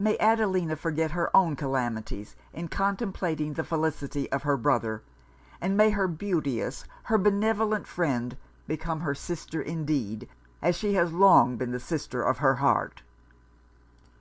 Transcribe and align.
May 0.00 0.16
Adelina 0.18 0.74
forget 0.74 1.12
her 1.12 1.30
own 1.36 1.54
calamities 1.54 2.34
in 2.52 2.66
contemplating 2.66 3.52
the 3.52 3.62
felicity 3.62 4.28
of 4.32 4.42
her 4.42 4.56
brother; 4.56 5.00
and 5.60 5.76
may 5.76 5.90
her 5.90 6.08
beauteous, 6.08 6.84
her 7.04 7.16
benevolent 7.18 7.86
friend, 7.86 8.36
become 8.66 8.98
her 9.02 9.14
sister 9.14 9.62
indeed, 9.62 10.28
as 10.60 10.74
she 10.74 10.94
has 10.94 11.12
long 11.12 11.56
been 11.56 11.70
the 11.70 11.78
sister 11.78 12.20
of 12.20 12.38
her 12.38 12.56
heart.' 12.56 13.02